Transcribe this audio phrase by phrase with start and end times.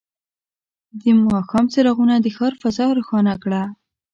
[0.99, 3.63] د ماښام څراغونه د ښار فضا روښانه کړه.